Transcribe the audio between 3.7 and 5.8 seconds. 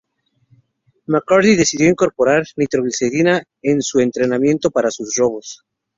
su entrenamiento para sus robos.